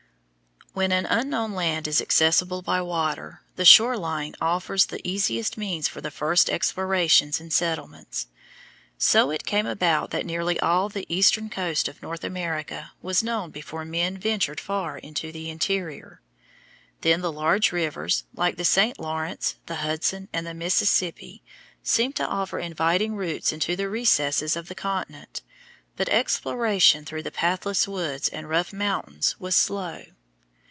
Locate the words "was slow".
29.37-30.05